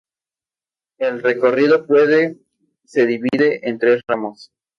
[0.97, 2.39] El recorrido puede
[2.85, 4.51] se divide en tres tramos.